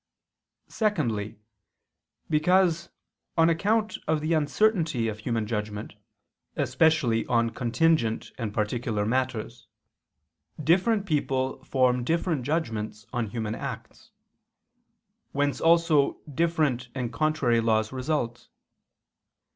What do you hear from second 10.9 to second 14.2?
people form different judgments on human acts;